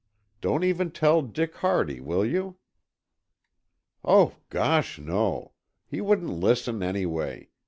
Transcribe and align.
Don't 0.41 0.63
even 0.63 0.89
tell 0.89 1.21
Dick 1.21 1.53
Hardy, 1.57 1.99
will 2.01 2.25
you?" 2.25 2.57
"Oh, 4.03 4.33
gosh, 4.49 4.97
no! 4.97 5.51
He 5.85 6.01
wouldn't 6.01 6.31
listen, 6.31 6.81
anyway. 6.81 7.49